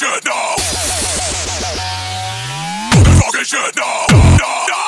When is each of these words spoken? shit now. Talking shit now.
shit 0.00 0.24
now. 0.24 0.54
Talking 3.20 3.44
shit 3.44 3.76
now. 3.76 4.79